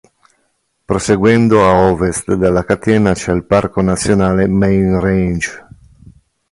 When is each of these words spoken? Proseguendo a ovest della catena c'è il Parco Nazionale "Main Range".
Proseguendo 0.87 1.61
a 1.63 1.83
ovest 1.91 2.33
della 2.33 2.65
catena 2.65 3.13
c'è 3.13 3.31
il 3.33 3.45
Parco 3.45 3.83
Nazionale 3.83 4.47
"Main 4.47 4.99
Range". 4.99 5.65